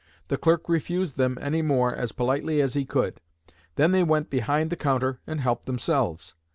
[0.29, 3.21] The clerk refused them any more as politely as he could.
[3.75, 6.33] Then they went behind the counter and helped themselves.